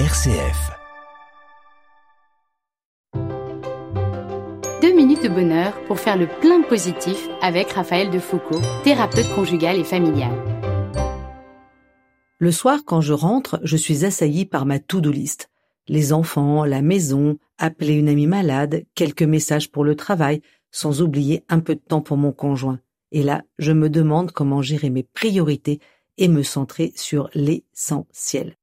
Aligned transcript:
RCF. 0.00 0.72
Deux 4.82 4.92
minutes 4.92 5.22
de 5.22 5.28
bonheur 5.28 5.72
pour 5.86 6.00
faire 6.00 6.16
le 6.16 6.26
plein 6.26 6.58
de 6.58 6.66
positif 6.66 7.28
avec 7.40 7.70
Raphaël 7.70 8.10
Defoucault, 8.10 8.60
thérapeute 8.82 9.32
conjugal 9.36 9.78
et 9.78 9.84
familial. 9.84 10.32
Le 12.38 12.50
soir, 12.50 12.80
quand 12.84 13.00
je 13.00 13.12
rentre, 13.12 13.60
je 13.62 13.76
suis 13.76 14.04
assailli 14.04 14.46
par 14.46 14.66
ma 14.66 14.80
to-do 14.80 15.12
list. 15.12 15.48
Les 15.86 16.12
enfants, 16.12 16.64
la 16.64 16.82
maison, 16.82 17.38
appeler 17.58 17.94
une 17.94 18.08
amie 18.08 18.26
malade, 18.26 18.86
quelques 18.96 19.22
messages 19.22 19.70
pour 19.70 19.84
le 19.84 19.94
travail, 19.94 20.42
sans 20.72 21.02
oublier 21.02 21.44
un 21.48 21.60
peu 21.60 21.76
de 21.76 21.80
temps 21.80 22.02
pour 22.02 22.16
mon 22.16 22.32
conjoint. 22.32 22.80
Et 23.12 23.22
là, 23.22 23.42
je 23.60 23.70
me 23.70 23.88
demande 23.88 24.32
comment 24.32 24.60
gérer 24.60 24.90
mes 24.90 25.04
priorités 25.04 25.78
et 26.18 26.26
me 26.26 26.42
centrer 26.42 26.92
sur 26.96 27.30
l'essentiel. 27.32 28.56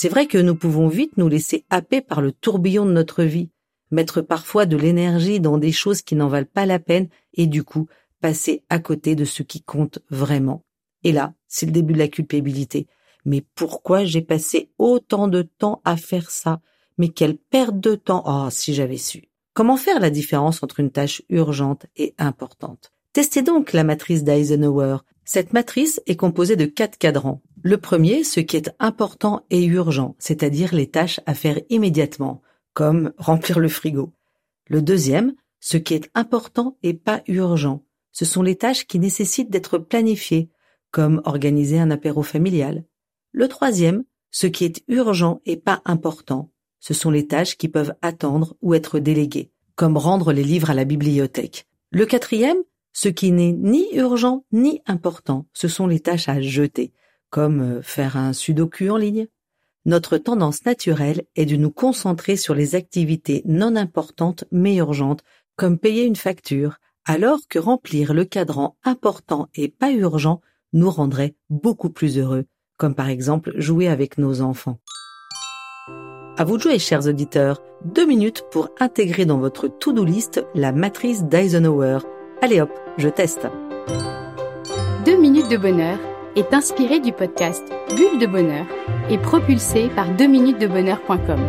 C'est 0.00 0.08
vrai 0.08 0.28
que 0.28 0.38
nous 0.38 0.54
pouvons 0.54 0.86
vite 0.86 1.16
nous 1.16 1.26
laisser 1.26 1.64
happer 1.70 2.00
par 2.00 2.20
le 2.20 2.30
tourbillon 2.30 2.86
de 2.86 2.92
notre 2.92 3.24
vie, 3.24 3.50
mettre 3.90 4.20
parfois 4.20 4.64
de 4.64 4.76
l'énergie 4.76 5.40
dans 5.40 5.58
des 5.58 5.72
choses 5.72 6.02
qui 6.02 6.14
n'en 6.14 6.28
valent 6.28 6.46
pas 6.46 6.66
la 6.66 6.78
peine 6.78 7.08
et 7.34 7.48
du 7.48 7.64
coup 7.64 7.88
passer 8.20 8.62
à 8.68 8.78
côté 8.78 9.16
de 9.16 9.24
ce 9.24 9.42
qui 9.42 9.60
compte 9.60 9.98
vraiment. 10.08 10.62
Et 11.02 11.10
là, 11.10 11.34
c'est 11.48 11.66
le 11.66 11.72
début 11.72 11.94
de 11.94 11.98
la 11.98 12.06
culpabilité. 12.06 12.86
Mais 13.24 13.44
pourquoi 13.56 14.04
j'ai 14.04 14.22
passé 14.22 14.70
autant 14.78 15.26
de 15.26 15.42
temps 15.42 15.82
à 15.84 15.96
faire 15.96 16.30
ça? 16.30 16.60
Mais 16.96 17.08
quelle 17.08 17.36
perte 17.36 17.80
de 17.80 17.96
temps 17.96 18.22
Oh, 18.24 18.50
si 18.52 18.74
j'avais 18.74 18.98
su. 18.98 19.24
Comment 19.52 19.76
faire 19.76 19.98
la 19.98 20.10
différence 20.10 20.62
entre 20.62 20.78
une 20.78 20.92
tâche 20.92 21.22
urgente 21.28 21.86
et 21.96 22.14
importante? 22.18 22.92
Testez 23.12 23.42
donc 23.42 23.72
la 23.72 23.82
matrice 23.82 24.22
d'Eisenhower. 24.22 24.98
Cette 25.30 25.52
matrice 25.52 26.00
est 26.06 26.16
composée 26.16 26.56
de 26.56 26.64
quatre 26.64 26.96
cadrans. 26.96 27.42
Le 27.60 27.76
premier, 27.76 28.24
ce 28.24 28.40
qui 28.40 28.56
est 28.56 28.74
important 28.78 29.44
et 29.50 29.62
urgent, 29.62 30.16
c'est-à-dire 30.18 30.74
les 30.74 30.86
tâches 30.86 31.20
à 31.26 31.34
faire 31.34 31.60
immédiatement, 31.68 32.40
comme 32.72 33.12
remplir 33.18 33.58
le 33.58 33.68
frigo. 33.68 34.14
Le 34.68 34.80
deuxième, 34.80 35.34
ce 35.60 35.76
qui 35.76 35.92
est 35.92 36.08
important 36.14 36.78
et 36.82 36.94
pas 36.94 37.20
urgent, 37.26 37.84
ce 38.10 38.24
sont 38.24 38.40
les 38.40 38.56
tâches 38.56 38.86
qui 38.86 38.98
nécessitent 38.98 39.50
d'être 39.50 39.76
planifiées, 39.76 40.48
comme 40.92 41.20
organiser 41.26 41.78
un 41.78 41.90
apéro 41.90 42.22
familial. 42.22 42.86
Le 43.32 43.48
troisième, 43.48 44.04
ce 44.30 44.46
qui 44.46 44.64
est 44.64 44.82
urgent 44.88 45.42
et 45.44 45.58
pas 45.58 45.82
important, 45.84 46.50
ce 46.80 46.94
sont 46.94 47.10
les 47.10 47.26
tâches 47.26 47.58
qui 47.58 47.68
peuvent 47.68 47.92
attendre 48.00 48.56
ou 48.62 48.72
être 48.72 48.98
déléguées, 48.98 49.50
comme 49.74 49.98
rendre 49.98 50.32
les 50.32 50.42
livres 50.42 50.70
à 50.70 50.74
la 50.74 50.86
bibliothèque. 50.86 51.66
Le 51.90 52.06
quatrième, 52.06 52.62
ce 53.00 53.08
qui 53.08 53.30
n'est 53.30 53.52
ni 53.52 53.86
urgent 53.92 54.44
ni 54.50 54.82
important, 54.86 55.46
ce 55.52 55.68
sont 55.68 55.86
les 55.86 56.00
tâches 56.00 56.28
à 56.28 56.40
jeter, 56.40 56.92
comme 57.30 57.60
euh, 57.60 57.80
faire 57.80 58.16
un 58.16 58.32
sudoku 58.32 58.88
en 58.88 58.96
ligne. 58.96 59.28
Notre 59.84 60.18
tendance 60.18 60.64
naturelle 60.64 61.22
est 61.36 61.46
de 61.46 61.54
nous 61.54 61.70
concentrer 61.70 62.36
sur 62.36 62.56
les 62.56 62.74
activités 62.74 63.42
non 63.44 63.76
importantes 63.76 64.46
mais 64.50 64.74
urgentes, 64.74 65.22
comme 65.54 65.78
payer 65.78 66.06
une 66.06 66.16
facture, 66.16 66.78
alors 67.04 67.38
que 67.48 67.60
remplir 67.60 68.14
le 68.14 68.24
cadran 68.24 68.76
important 68.82 69.48
et 69.54 69.68
pas 69.68 69.92
urgent 69.92 70.40
nous 70.72 70.90
rendrait 70.90 71.36
beaucoup 71.50 71.90
plus 71.90 72.18
heureux, 72.18 72.46
comme 72.78 72.96
par 72.96 73.10
exemple 73.10 73.52
jouer 73.60 73.86
avec 73.86 74.18
nos 74.18 74.40
enfants. 74.40 74.80
À 76.36 76.44
vous 76.44 76.56
de 76.56 76.62
jouer, 76.62 76.80
chers 76.80 77.06
auditeurs. 77.06 77.62
Deux 77.84 78.06
minutes 78.06 78.42
pour 78.50 78.70
intégrer 78.80 79.24
dans 79.24 79.38
votre 79.38 79.68
to-do 79.68 80.04
list 80.04 80.44
la 80.56 80.72
matrice 80.72 81.22
d'Eisenhower. 81.22 81.98
Allez 82.40 82.60
hop, 82.60 82.70
je 82.98 83.08
teste. 83.08 83.48
Deux 85.04 85.16
minutes 85.16 85.50
de 85.50 85.56
bonheur 85.56 85.98
est 86.36 86.54
inspiré 86.54 87.00
du 87.00 87.12
podcast 87.12 87.64
Bulle 87.96 88.20
de 88.20 88.26
bonheur 88.26 88.64
et 89.10 89.18
propulsé 89.18 89.88
par 89.88 90.08
2minutesdebonheur.com. 90.14 91.40